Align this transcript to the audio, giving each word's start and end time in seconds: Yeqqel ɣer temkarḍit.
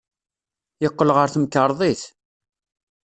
Yeqqel 0.83 1.09
ɣer 1.15 1.27
temkarḍit. 1.29 2.01